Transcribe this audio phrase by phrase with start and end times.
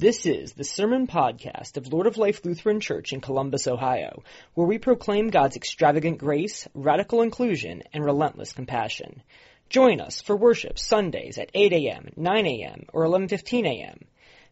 [0.00, 4.22] This is the Sermon Podcast of Lord of Life Lutheran Church in Columbus, Ohio,
[4.54, 9.22] where we proclaim God's extravagant grace, radical inclusion, and relentless compassion.
[9.68, 13.98] Join us for worship Sundays at 8 a.m., 9 a.m., or 11:15 a.m.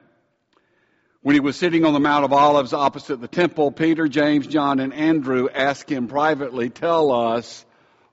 [1.22, 4.80] When he was sitting on the Mount of Olives opposite the temple, Peter, James, John,
[4.80, 7.66] and Andrew asked him privately, Tell us,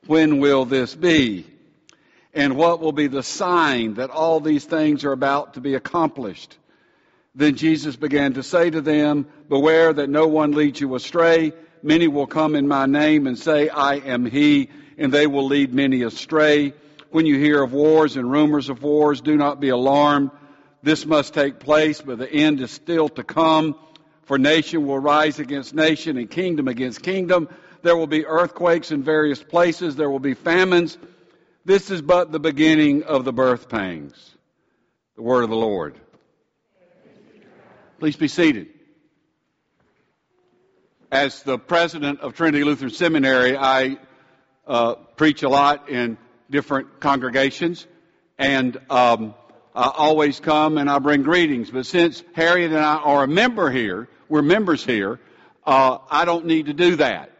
[0.06, 1.46] when will this be?
[2.32, 6.56] And what will be the sign that all these things are about to be accomplished?
[7.34, 11.52] Then Jesus began to say to them, Beware that no one leads you astray.
[11.82, 15.74] Many will come in my name and say, I am he, and they will lead
[15.74, 16.74] many astray.
[17.10, 20.30] When you hear of wars and rumors of wars, do not be alarmed.
[20.82, 23.76] This must take place, but the end is still to come.
[24.24, 27.48] For nation will rise against nation and kingdom against kingdom.
[27.84, 29.94] There will be earthquakes in various places.
[29.94, 30.96] There will be famines.
[31.66, 34.14] This is but the beginning of the birth pangs.
[35.16, 36.00] The word of the Lord.
[37.98, 38.68] Please be seated.
[41.12, 43.98] As the president of Trinity Lutheran Seminary, I
[44.66, 46.16] uh, preach a lot in
[46.48, 47.86] different congregations,
[48.38, 49.34] and um,
[49.74, 51.70] I always come and I bring greetings.
[51.70, 55.20] But since Harriet and I are a member here, we're members here,
[55.66, 57.32] uh, I don't need to do that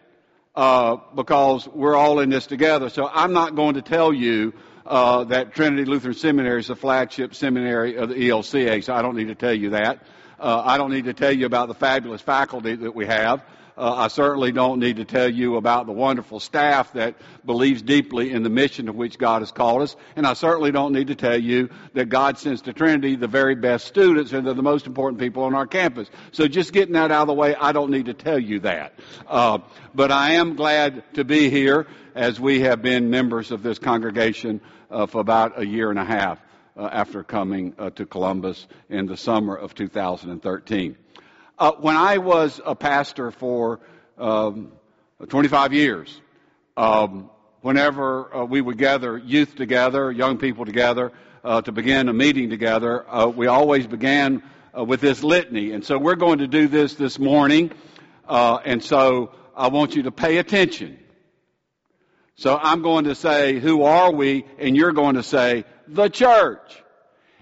[0.54, 2.88] uh, because we're all in this together.
[2.88, 4.52] So I'm not going to tell you
[4.86, 9.16] uh, that Trinity Lutheran Seminary is the flagship seminary of the ELCA, so I don't
[9.16, 10.00] need to tell you that.
[10.38, 13.42] Uh, I don't need to tell you about the fabulous faculty that we have.
[13.76, 18.30] Uh, I certainly don't need to tell you about the wonderful staff that believes deeply
[18.30, 19.96] in the mission to which God has called us.
[20.14, 23.56] And I certainly don't need to tell you that God sends to Trinity the very
[23.56, 26.08] best students and they're the most important people on our campus.
[26.30, 28.94] So just getting that out of the way, I don't need to tell you that.
[29.26, 29.58] Uh,
[29.92, 34.60] but I am glad to be here as we have been members of this congregation
[34.88, 36.40] uh, for about a year and a half.
[36.76, 40.96] Uh, after coming uh, to Columbus in the summer of 2013.
[41.56, 43.78] Uh, when I was a pastor for
[44.18, 44.72] um,
[45.28, 46.20] 25 years,
[46.76, 51.12] um, whenever uh, we would gather youth together, young people together,
[51.44, 54.42] uh, to begin a meeting together, uh, we always began
[54.76, 55.70] uh, with this litany.
[55.70, 57.70] And so we're going to do this this morning.
[58.28, 60.98] Uh, and so I want you to pay attention.
[62.34, 64.44] So I'm going to say, who are we?
[64.58, 66.82] And you're going to say, the church.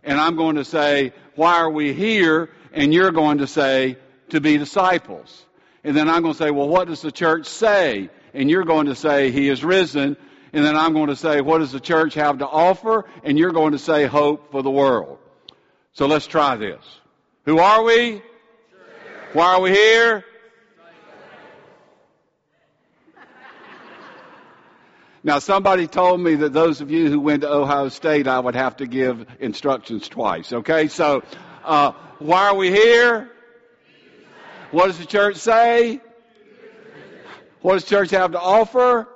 [0.04, 2.50] And I'm going to say, why are we here?
[2.74, 3.96] And you're going to say,
[4.32, 5.46] to be disciples.
[5.84, 8.10] And then I'm going to say, well, what does the church say?
[8.34, 10.16] And you're going to say, he is risen.
[10.52, 13.04] And then I'm going to say, what does the church have to offer?
[13.24, 15.18] And you're going to say, hope for the world.
[15.92, 16.82] So let's try this.
[17.44, 18.22] Who are we?
[19.34, 20.24] Why are we here?
[25.24, 28.56] Now, somebody told me that those of you who went to Ohio State, I would
[28.56, 30.52] have to give instructions twice.
[30.52, 31.22] Okay, so
[31.64, 33.30] uh, why are we here?
[34.72, 36.00] What does the church say?
[37.60, 39.06] What does church have to offer?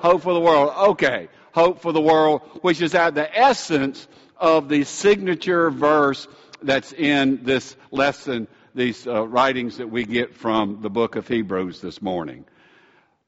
[0.00, 0.72] Hope for the world.
[0.90, 1.28] Okay.
[1.52, 4.08] Hope for the world, which is at the essence
[4.38, 6.26] of the signature verse
[6.62, 11.82] that's in this lesson, these uh, writings that we get from the book of Hebrews
[11.82, 12.46] this morning.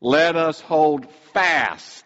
[0.01, 2.05] Let us hold fast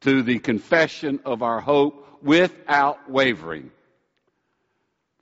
[0.00, 3.70] to the confession of our hope without wavering.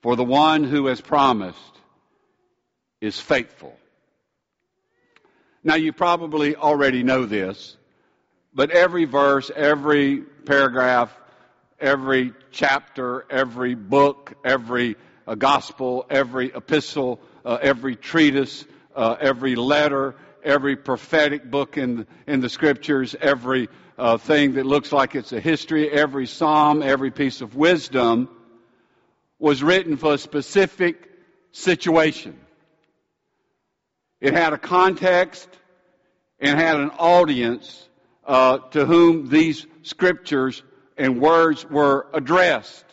[0.01, 1.74] For the one who has promised
[3.01, 3.77] is faithful.
[5.63, 7.75] Now, you probably already know this,
[8.53, 11.15] but every verse, every paragraph,
[11.79, 14.95] every chapter, every book, every
[15.27, 18.63] uh, gospel, every epistle, uh, every treatise,
[18.95, 24.91] uh, every letter, every prophetic book in, in the scriptures, every uh, thing that looks
[24.91, 28.29] like it's a history, every psalm, every piece of wisdom
[29.39, 31.09] was written for a specific
[31.51, 32.39] situation.
[34.21, 35.49] It had a context
[36.39, 37.87] and had an audience
[38.25, 40.63] uh, to whom these scriptures
[40.97, 42.85] and words were addressed.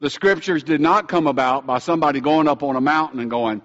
[0.00, 3.62] The scriptures did not come about by somebody going up on a mountain and going,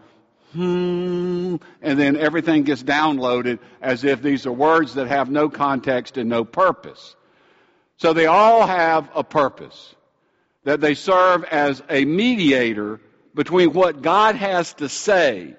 [0.52, 6.18] hmm, and then everything gets downloaded as if these are words that have no context
[6.18, 7.16] and no purpose.
[7.98, 9.96] So they all have a purpose.
[10.64, 13.02] That they serve as a mediator
[13.36, 15.56] between what God has to say,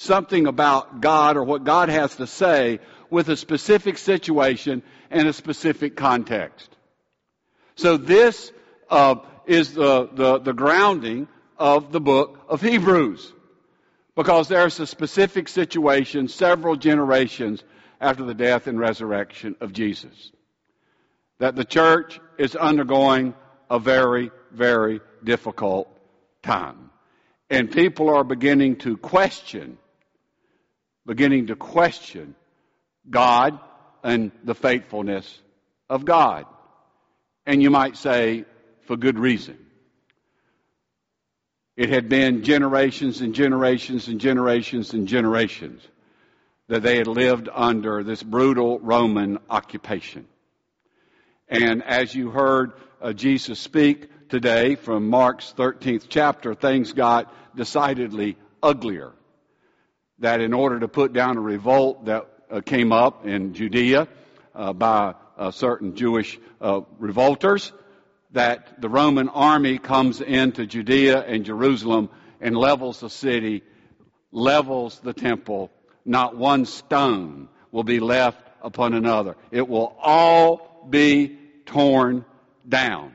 [0.00, 2.80] something about God or what God has to say
[3.10, 6.74] with a specific situation and a specific context.
[7.74, 8.50] So this
[8.88, 9.16] uh,
[9.46, 13.30] is the, the, the grounding of the book of Hebrews.
[14.16, 17.62] Because there's a specific situation several generations
[18.00, 20.32] after the death and resurrection of Jesus.
[21.40, 23.34] That the church is undergoing
[23.70, 25.94] a very, very difficult
[26.42, 26.90] time.
[27.50, 29.76] And people are beginning to question,
[31.06, 32.34] beginning to question
[33.08, 33.58] God
[34.02, 35.40] and the faithfulness
[35.88, 36.46] of God.
[37.46, 38.44] And you might say,
[38.90, 39.56] for good reason.
[41.76, 45.82] It had been generations and generations and generations and generations
[46.68, 50.26] that they had lived under this brutal Roman occupation.
[51.48, 58.36] And as you heard uh, Jesus speak today from Mark's 13th chapter, things got decidedly
[58.62, 59.12] uglier.
[60.20, 64.08] That in order to put down a revolt that uh, came up in Judea
[64.54, 65.14] uh, by
[65.50, 67.72] certain Jewish uh, revolters,
[68.32, 73.62] that the Roman army comes into Judea and Jerusalem and levels the city,
[74.30, 75.70] levels the temple.
[76.04, 79.36] Not one stone will be left upon another.
[79.50, 82.24] It will all be torn
[82.68, 83.14] down.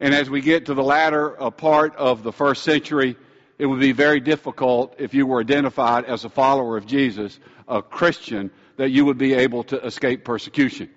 [0.00, 3.16] And as we get to the latter uh, part of the first century,
[3.58, 7.82] it would be very difficult if you were identified as a follower of Jesus, a
[7.82, 10.88] Christian, that you would be able to escape persecution.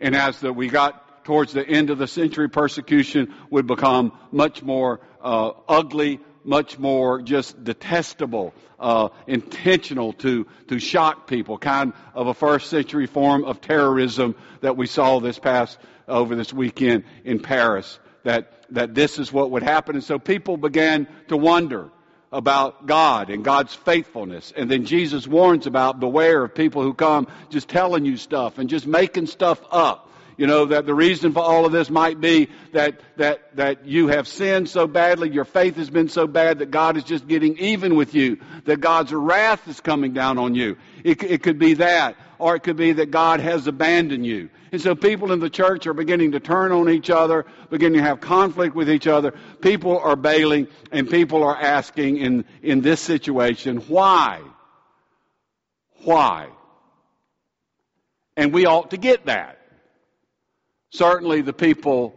[0.00, 4.62] And as the, we got towards the end of the century, persecution would become much
[4.62, 12.28] more uh, ugly, much more just detestable, uh, intentional to to shock people, kind of
[12.28, 15.78] a first century form of terrorism that we saw this past
[16.08, 17.98] over this weekend in Paris.
[18.24, 21.90] That that this is what would happen, and so people began to wonder
[22.32, 24.52] about God and God's faithfulness.
[24.56, 28.70] And then Jesus warns about beware of people who come just telling you stuff and
[28.70, 32.48] just making stuff up you know, that the reason for all of this might be
[32.72, 36.70] that, that, that you have sinned so badly, your faith has been so bad that
[36.70, 40.78] God is just getting even with you, that God's wrath is coming down on you.
[41.04, 44.48] It, it could be that, or it could be that God has abandoned you.
[44.72, 48.04] And so people in the church are beginning to turn on each other, beginning to
[48.04, 49.32] have conflict with each other.
[49.60, 54.40] People are bailing, and people are asking in, in this situation, why?
[56.04, 56.48] Why?
[58.36, 59.58] And we ought to get that.
[60.92, 62.14] Certainly, the people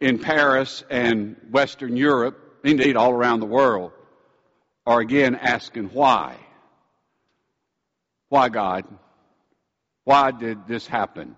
[0.00, 3.92] in Paris and Western Europe, indeed all around the world,
[4.86, 6.36] are again asking why.
[8.28, 8.86] Why, God?
[10.08, 11.36] Why did this happen?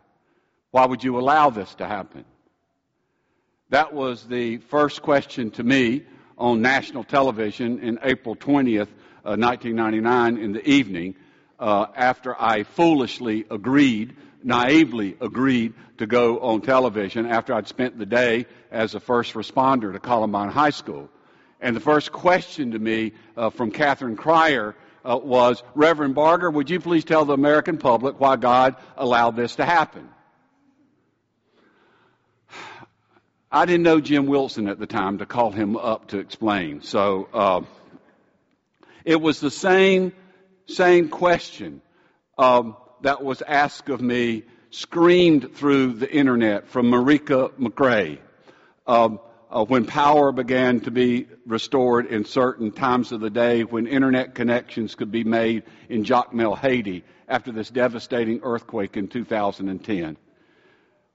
[0.71, 2.25] Why would you allow this to happen?
[3.71, 6.05] That was the first question to me
[6.39, 8.87] on national television in April 20th,
[9.25, 11.17] uh, 1999, in the evening,
[11.59, 14.15] uh, after I foolishly agreed
[14.45, 19.93] naively agreed to go on television after I'd spent the day as a first responder
[19.93, 21.09] to Columbine High School.
[21.61, 26.71] And the first question to me uh, from Catherine Crier uh, was, Reverend Barger, would
[26.71, 30.09] you please tell the American public why God allowed this to happen?
[33.53, 36.83] I didn't know Jim Wilson at the time to call him up to explain.
[36.83, 37.63] So uh,
[39.05, 40.13] it was the same
[40.67, 41.83] same question.
[42.39, 48.19] Um, that was asked of me screamed through the internet from Marika McRae.
[48.87, 49.19] Um,
[49.51, 54.35] uh, when power began to be restored in certain times of the day, when internet
[54.35, 60.17] connections could be made in Jacmel, Haiti, after this devastating earthquake in 2010.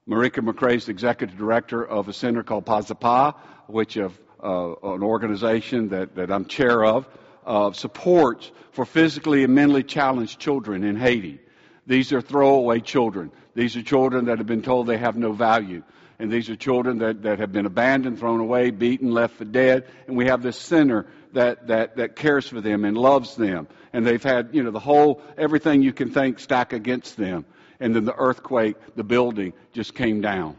[0.08, 3.34] Marika McRae is the executive director of a center called Pazapa,
[3.66, 7.08] which of uh, an organization that, that I'm chair of,
[7.46, 11.40] uh, supports for physically and mentally challenged children in Haiti.
[11.86, 13.32] These are throwaway children.
[13.54, 15.82] These are children that have been told they have no value.
[16.18, 19.86] And these are children that, that have been abandoned, thrown away, beaten, left for dead.
[20.06, 23.68] And we have this center that, that, that cares for them and loves them.
[23.92, 27.44] And they've had, you know, the whole, everything you can think stack against them.
[27.80, 30.56] And then the earthquake, the building just came down.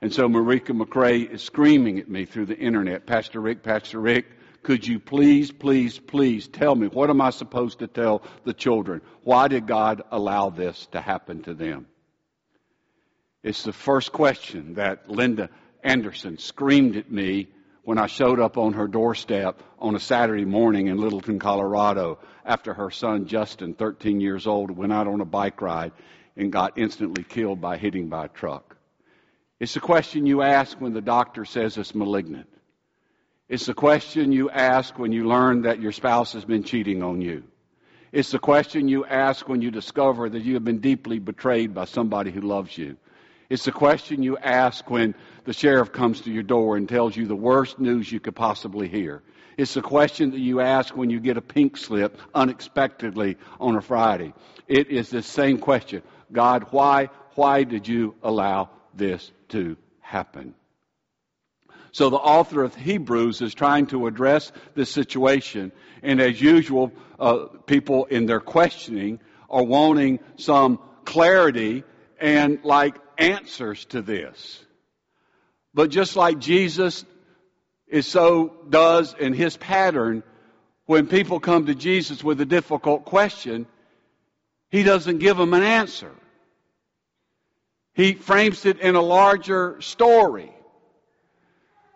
[0.00, 4.26] And so Marika McRae is screaming at me through the internet, Pastor Rick, Pastor Rick,
[4.62, 9.00] could you please, please, please tell me what am I supposed to tell the children?
[9.22, 11.86] Why did God allow this to happen to them?
[13.44, 15.48] It's the first question that Linda
[15.84, 17.46] Anderson screamed at me
[17.84, 22.74] when I showed up on her doorstep on a Saturday morning in Littleton, Colorado, after
[22.74, 25.92] her son Justin, 13 years old, went out on a bike ride
[26.36, 28.76] and got instantly killed by hitting by a truck.
[29.60, 32.48] It's the question you ask when the doctor says it's malignant.
[33.48, 37.20] It's the question you ask when you learn that your spouse has been cheating on
[37.20, 37.44] you.
[38.10, 41.84] It's the question you ask when you discover that you have been deeply betrayed by
[41.84, 42.96] somebody who loves you.
[43.50, 45.14] It's the question you ask when
[45.44, 48.88] the sheriff comes to your door and tells you the worst news you could possibly
[48.88, 49.22] hear.
[49.56, 53.80] It's the question that you ask when you get a pink slip unexpectedly on a
[53.80, 54.34] Friday.
[54.66, 56.02] It is the same question.
[56.30, 60.54] God, why, why did you allow this to happen?
[61.92, 65.72] So the author of Hebrews is trying to address this situation.
[66.02, 71.82] And as usual, uh, people in their questioning are wanting some clarity
[72.20, 74.64] and like answers to this.
[75.74, 77.04] But just like Jesus
[77.86, 80.22] is so does in his pattern,
[80.86, 83.66] when people come to Jesus with a difficult question,
[84.70, 86.12] he doesn't give them an answer.
[87.94, 90.52] He frames it in a larger story.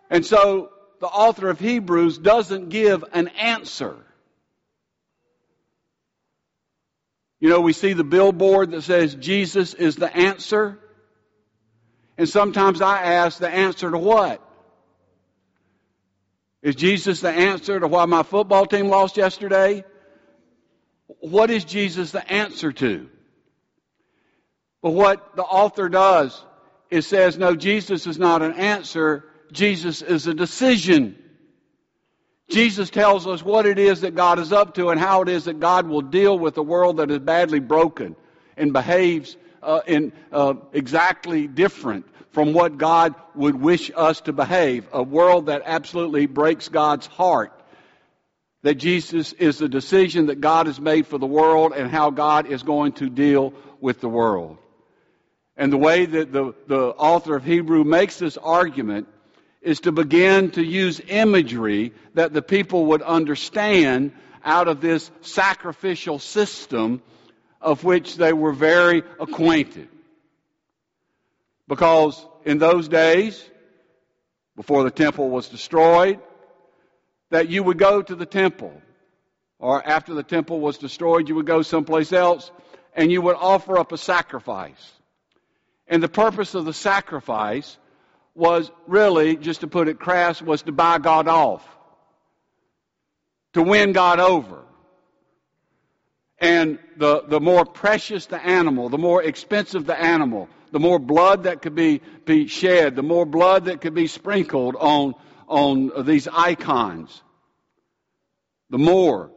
[0.09, 3.95] And so the author of Hebrews doesn't give an answer.
[7.43, 10.79] You know, we see the billboard that says Jesus is the answer.
[12.17, 14.41] And sometimes I ask the answer to what?
[16.61, 19.83] Is Jesus the answer to why my football team lost yesterday?
[21.19, 23.09] What is Jesus the answer to?
[24.81, 26.41] But what the author does
[26.89, 29.25] is says, no, Jesus is not an answer.
[29.51, 31.21] Jesus is a decision.
[32.49, 35.45] Jesus tells us what it is that God is up to and how it is
[35.45, 38.15] that God will deal with a world that is badly broken
[38.57, 44.87] and behaves uh, in uh, exactly different from what God would wish us to behave.
[44.91, 47.53] A world that absolutely breaks God's heart.
[48.63, 52.47] That Jesus is the decision that God has made for the world and how God
[52.47, 54.57] is going to deal with the world.
[55.55, 59.07] And the way that the, the author of Hebrew makes this argument
[59.63, 64.11] is to begin to use imagery that the people would understand
[64.43, 67.01] out of this sacrificial system
[67.61, 69.87] of which they were very acquainted.
[71.67, 73.41] Because in those days,
[74.57, 76.19] before the temple was destroyed,
[77.29, 78.73] that you would go to the temple,
[79.59, 82.51] or after the temple was destroyed, you would go someplace else,
[82.93, 84.91] and you would offer up a sacrifice.
[85.87, 87.77] And the purpose of the sacrifice
[88.35, 91.67] was really, just to put it crass, was to buy God off.
[93.53, 94.63] To win God over.
[96.39, 101.43] And the, the more precious the animal, the more expensive the animal, the more blood
[101.43, 105.13] that could be, be shed, the more blood that could be sprinkled on,
[105.47, 107.21] on these icons,
[108.71, 109.29] the more,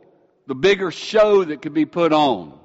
[0.47, 2.59] the bigger show that could be put on.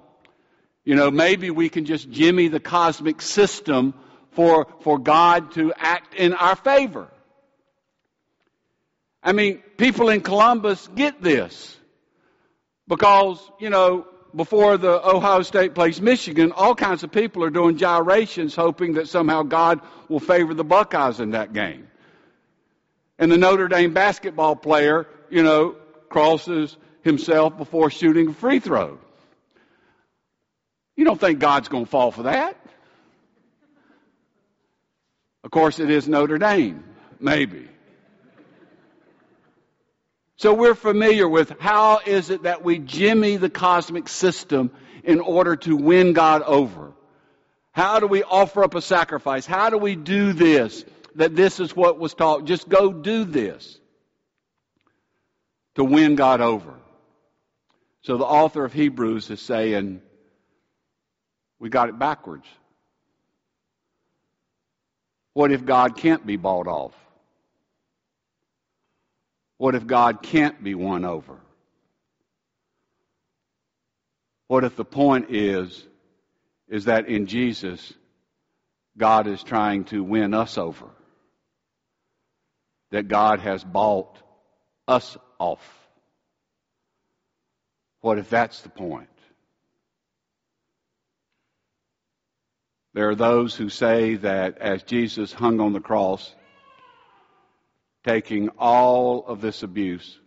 [0.86, 3.94] You know, maybe we can just jimmy the cosmic system
[4.32, 7.08] for, for God to act in our favor.
[9.24, 11.78] I mean, people in Columbus get this.
[12.88, 17.78] Because, you know, before the Ohio State plays Michigan, all kinds of people are doing
[17.78, 21.88] gyrations hoping that somehow God will favor the Buckeyes in that game.
[23.20, 25.76] And the Notre Dame basketball player, you know,
[26.10, 28.98] crosses himself before shooting a free throw.
[30.96, 32.58] You don't think God's going to fall for that?
[35.52, 36.82] Of course, it is Notre Dame,
[37.20, 37.68] maybe.
[40.38, 44.72] So we're familiar with how is it that we jimmy the cosmic system
[45.04, 46.94] in order to win God over.
[47.74, 49.46] How do we offer up a sacrifice?
[49.46, 50.86] How do we do this?
[51.16, 52.46] That this is what was taught.
[52.46, 53.78] Just go do this
[55.76, 56.76] to win God over.
[58.04, 60.02] So the author of Hebrews is saying,
[61.60, 62.48] we got it backwards.
[65.34, 66.94] What if God can't be bought off?
[69.58, 71.38] What if God can't be won over?
[74.48, 75.88] What if the point is,
[76.68, 77.94] is that in Jesus,
[78.98, 80.88] God is trying to win us over?
[82.90, 84.18] That God has bought
[84.88, 85.62] us off?
[88.02, 89.11] What if that's the point?
[92.94, 96.36] There are those who say that as Jesus hung on the cross,
[98.04, 100.20] taking all of this abuse,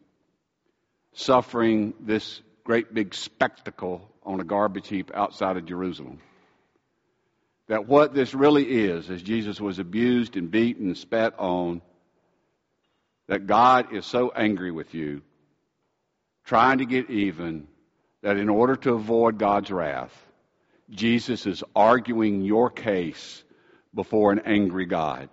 [1.13, 6.21] suffering this great big spectacle on a garbage heap outside of Jerusalem,
[7.69, 11.83] that what this really is, as Jesus was abused and beaten and spat on,
[13.27, 15.23] that God is so angry with you,
[16.45, 17.67] trying to get even,
[18.23, 20.15] that in order to avoid God's wrath,
[20.91, 23.43] Jesus is arguing your case
[23.95, 25.29] before an angry God.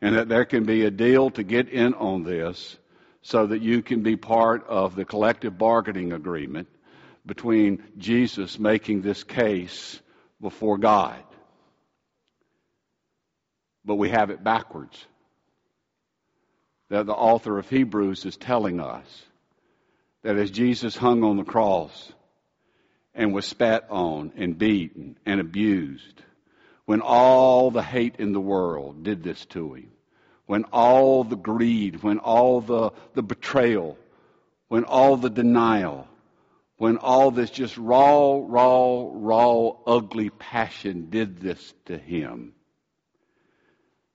[0.00, 2.78] And that there can be a deal to get in on this
[3.22, 6.68] so that you can be part of the collective bargaining agreement
[7.26, 10.00] between Jesus making this case
[10.40, 11.22] before God.
[13.84, 15.04] But we have it backwards.
[16.88, 19.06] That the author of Hebrews is telling us
[20.22, 22.12] that as Jesus hung on the cross
[23.14, 26.22] and was spat on and beaten and abused,
[26.84, 29.90] when all the hate in the world did this to him,
[30.46, 33.96] when all the greed, when all the, the betrayal,
[34.68, 36.08] when all the denial,
[36.76, 42.54] when all this just raw, raw, raw, ugly passion did this to him.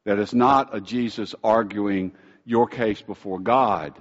[0.05, 3.97] That is not a Jesus arguing your case before God.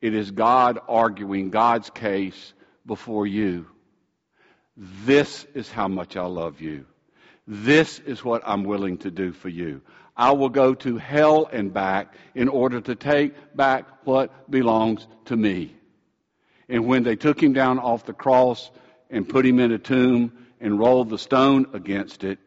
[0.00, 2.54] It is God arguing God's case
[2.84, 3.66] before you.
[4.76, 6.86] This is how much I love you.
[7.46, 9.82] This is what I'm willing to do for you.
[10.16, 15.36] I will go to hell and back in order to take back what belongs to
[15.36, 15.74] me.
[16.68, 18.70] And when they took him down off the cross
[19.10, 22.38] and put him in a tomb and rolled the stone against it,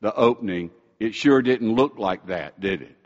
[0.00, 2.96] the opening, it sure didn't look like that, did it?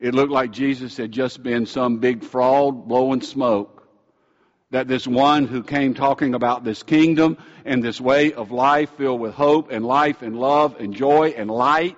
[0.00, 3.77] It looked like Jesus had just been some big fraud blowing smoke
[4.70, 9.20] that this one who came talking about this kingdom and this way of life filled
[9.20, 11.96] with hope and life and love and joy and light,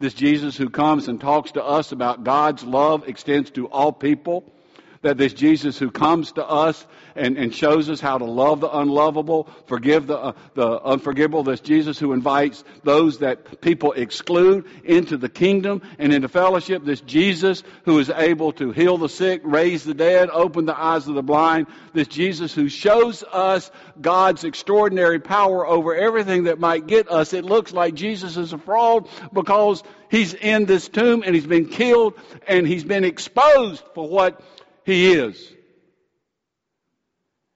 [0.00, 4.52] this Jesus who comes and talks to us about God's love extends to all people,
[5.00, 8.70] that this Jesus who comes to us and, and shows us how to love the
[8.70, 15.16] unlovable, forgive the, uh, the unforgivable, this Jesus who invites those that people exclude into
[15.16, 19.84] the kingdom and into fellowship, this Jesus who is able to heal the sick, raise
[19.84, 25.20] the dead, open the eyes of the blind, this Jesus who shows us God's extraordinary
[25.20, 27.32] power over everything that might get us.
[27.32, 31.68] It looks like Jesus is a fraud because he's in this tomb and he's been
[31.68, 32.14] killed
[32.46, 34.40] and he's been exposed for what
[34.84, 35.52] he is.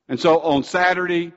[0.08, 1.32] And so on Saturday,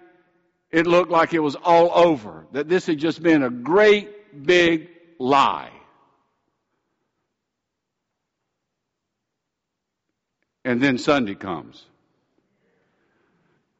[0.71, 4.87] it looked like it was all over, that this had just been a great big
[5.19, 5.71] lie.
[10.63, 11.83] And then Sunday comes.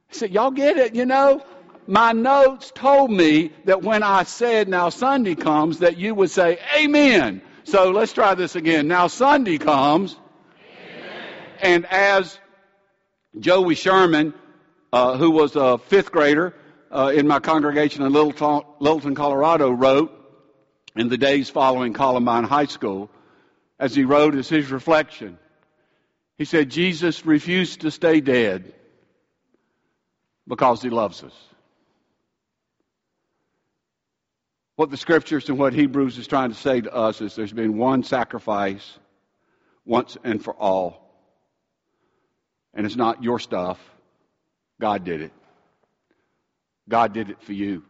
[0.10, 1.44] I said, Y'all get it, you know?
[1.88, 6.60] My notes told me that when I said, Now Sunday comes, that you would say,
[6.78, 7.42] Amen.
[7.64, 8.88] So let's try this again.
[8.88, 10.18] Now Sunday comes.
[11.62, 12.38] And as
[13.40, 14.34] Joey Sherman,
[14.92, 16.54] uh, who was a fifth grader
[16.92, 20.12] uh, in my congregation in Littleton, Littleton, Colorado, wrote
[20.96, 23.10] in the days following Columbine High School,
[23.80, 25.38] as he wrote as his reflection,
[26.38, 28.74] he said, Jesus refused to stay dead
[30.48, 31.34] because he loves us.
[34.76, 37.78] What the scriptures and what Hebrews is trying to say to us is there's been
[37.78, 38.98] one sacrifice
[39.86, 41.02] once and for all
[42.74, 43.80] and it's not your stuff.
[44.82, 45.32] God did it.
[46.90, 47.84] God did it for you.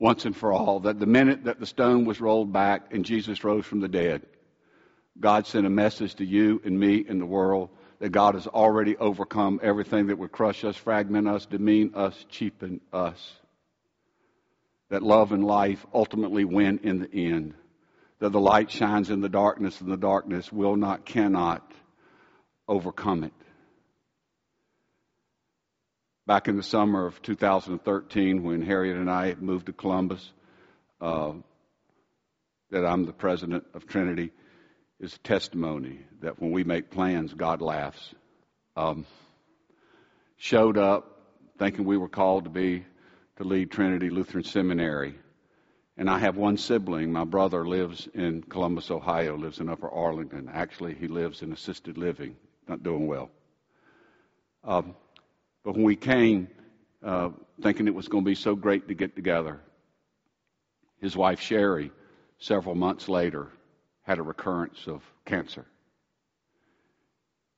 [0.00, 0.80] Once and for all.
[0.80, 4.22] That the minute that the stone was rolled back and Jesus rose from the dead,
[5.20, 7.68] God sent a message to you and me and the world
[8.00, 12.80] that God has already overcome everything that would crush us, fragment us, demean us, cheapen
[12.92, 13.34] us.
[14.88, 17.54] That love and life ultimately win in the end.
[18.18, 21.70] That the light shines in the darkness and the darkness will not, cannot
[22.66, 23.43] overcome it.
[26.26, 30.32] Back in the summer of 2013, when Harriet and I moved to Columbus,
[31.00, 31.32] uh,
[32.70, 34.32] that I'm the president of Trinity
[34.98, 38.14] is testimony that when we make plans, God laughs.
[38.74, 39.04] Um,
[40.36, 41.20] showed up
[41.58, 42.86] thinking we were called to be
[43.36, 45.14] to lead Trinity Lutheran Seminary.
[45.98, 47.12] And I have one sibling.
[47.12, 50.50] My brother lives in Columbus, Ohio, lives in Upper Arlington.
[50.52, 53.30] Actually, he lives in assisted living not doing well.
[54.64, 54.96] Um,
[55.64, 56.48] but when we came,
[57.02, 57.30] uh,
[57.62, 59.60] thinking it was going to be so great to get together,
[61.00, 61.90] his wife Sherry,
[62.38, 63.48] several months later,
[64.02, 65.64] had a recurrence of cancer.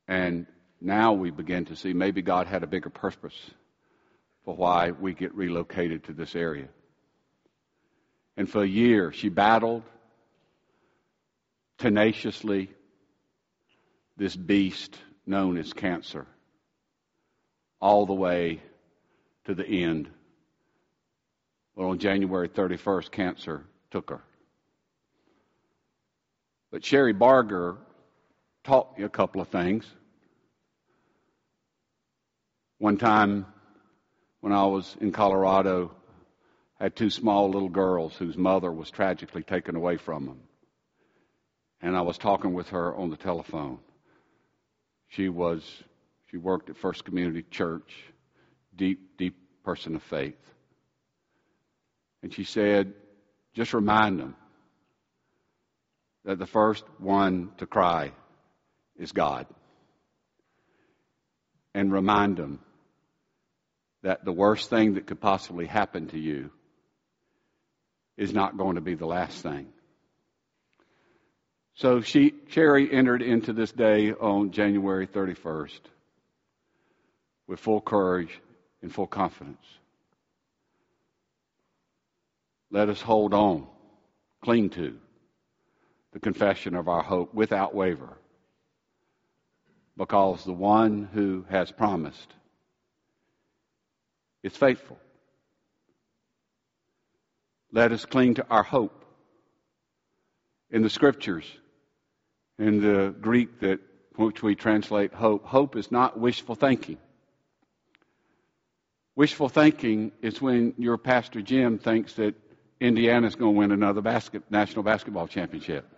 [0.07, 0.47] And
[0.81, 3.39] now we begin to see maybe God had a bigger purpose
[4.45, 6.69] for why we get relocated to this area.
[8.37, 9.83] And for a year, she battled
[11.79, 12.71] tenaciously
[14.17, 16.27] this beast known as cancer
[17.81, 18.61] all the way
[19.45, 20.09] to the end.
[21.75, 24.23] Well, on January 31st, cancer took her.
[26.71, 27.77] But Sherry Barger
[28.65, 29.87] taught me a couple of things.
[32.79, 33.47] One time
[34.41, 35.93] when I was in Colorado,
[36.79, 40.41] I had two small little girls whose mother was tragically taken away from them.
[41.81, 43.79] And I was talking with her on the telephone.
[45.09, 45.63] She was
[46.31, 47.93] she worked at First Community Church,
[48.75, 50.39] deep, deep person of faith.
[52.23, 52.95] And she said,
[53.55, 54.35] just remind them
[56.25, 58.13] that the first one to cry
[58.97, 59.47] is God.
[61.75, 62.61] And remind them
[64.03, 66.51] that the worst thing that could possibly happen to you
[68.17, 69.69] is not going to be the last thing.
[71.75, 75.81] So she, Sherry entered into this day on January 31st
[77.47, 78.41] with full courage
[78.83, 79.65] and full confidence.
[82.71, 83.67] Let us hold on,
[84.43, 84.99] cling to
[86.13, 88.17] the confession of our hope without waver,
[89.97, 92.33] because the one who has promised
[94.43, 94.99] is faithful.
[97.73, 99.05] Let us cling to our hope.
[100.71, 101.45] In the scriptures,
[102.59, 103.81] in the Greek that
[104.17, 106.99] which we translate hope, hope is not wishful thinking.
[109.17, 112.35] Wishful thinking is when your pastor Jim thinks that
[112.81, 115.91] Indiana's going to win another basket, national basketball championship.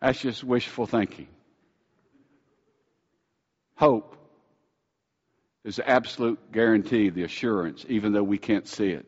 [0.00, 1.28] That's just wishful thinking.
[3.76, 4.16] Hope
[5.64, 9.04] is the absolute guarantee, the assurance, even though we can't see it.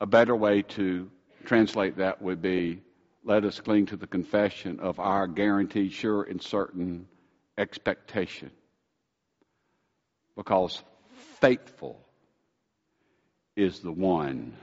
[0.00, 1.10] A better way to
[1.46, 2.82] translate that would be
[3.24, 7.08] let us cling to the confession of our guaranteed, sure, and certain
[7.56, 8.50] expectation.
[10.38, 10.80] Because
[11.40, 12.00] faithful
[13.56, 14.54] is the one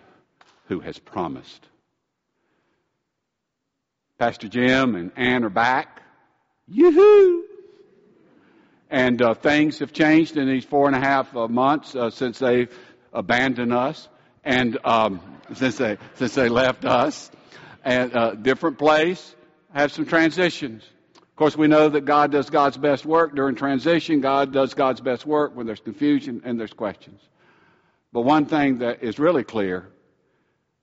[0.69, 1.67] who has promised.
[4.17, 6.01] Pastor Jim and Ann are back.
[6.69, 7.43] Yoo-hoo!
[8.89, 12.39] And uh, things have changed in these four and a half uh, months uh, since
[12.39, 12.69] they
[13.11, 14.07] abandoned us
[14.45, 15.19] and um,
[15.55, 17.29] since they since they left us.
[17.83, 19.35] And uh, different place,
[19.73, 20.83] have some transitions.
[21.35, 24.21] Of course, we know that God does God's best work during transition.
[24.21, 27.19] God does God's best work when there's confusion and there's questions.
[28.13, 29.85] But one thing that is really clear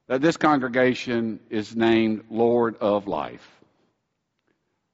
[0.09, 3.49] that this congregation is named Lord of Life.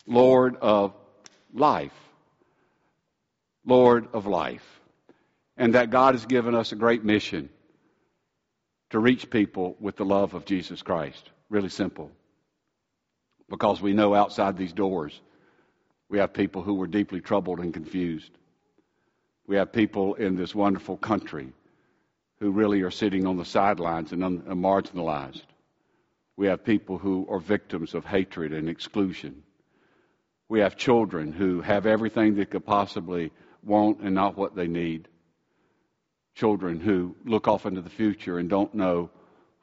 [0.06, 0.94] Lord of
[1.52, 1.98] Life.
[3.66, 4.80] Lord of Life.
[5.56, 7.48] And that God has given us a great mission
[8.90, 11.30] to reach people with the love of Jesus Christ.
[11.50, 12.12] Really simple.
[13.50, 15.20] Because we know outside these doors,
[16.08, 18.30] we have people who were deeply troubled and confused.
[19.46, 21.52] We have people in this wonderful country
[22.40, 25.46] who really are sitting on the sidelines and un- uh, marginalized.
[26.36, 29.42] We have people who are victims of hatred and exclusion.
[30.48, 35.08] We have children who have everything they could possibly want and not what they need.
[36.34, 39.10] Children who look off into the future and don't know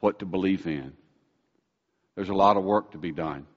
[0.01, 0.93] what to believe in.
[2.15, 3.47] There's a lot of work to be done.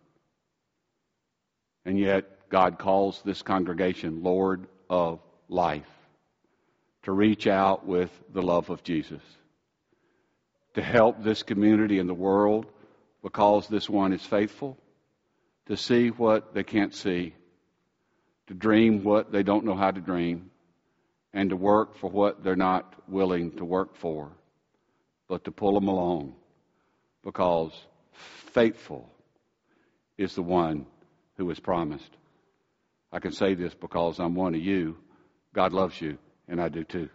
[1.84, 5.88] And yet, God calls this congregation Lord of Life
[7.02, 9.22] to reach out with the love of Jesus,
[10.74, 12.66] to help this community and the world
[13.22, 14.76] because this one is faithful,
[15.66, 17.34] to see what they can't see,
[18.46, 20.50] to dream what they don't know how to dream,
[21.32, 24.30] and to work for what they're not willing to work for,
[25.28, 26.34] but to pull them along
[27.24, 27.72] because
[28.52, 29.10] faithful
[30.16, 30.86] is the one
[31.36, 32.17] who is promised.
[33.12, 34.96] I can say this because I'm one of you.
[35.54, 37.08] God loves you and I do too.